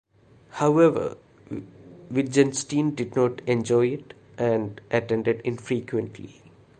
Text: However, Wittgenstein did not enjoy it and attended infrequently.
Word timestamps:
However, 0.53 1.15
Wittgenstein 2.09 2.95
did 2.95 3.15
not 3.15 3.41
enjoy 3.41 3.89
it 3.89 4.15
and 4.35 4.81
attended 4.89 5.41
infrequently. 5.41 6.41